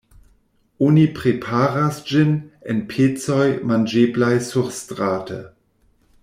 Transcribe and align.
Oni 0.85 1.03
preparas 1.19 1.99
ĝin 2.11 2.33
en 2.73 2.81
pecoj 2.95 3.45
manĝeblaj 3.73 4.33
surstrate. 4.49 5.39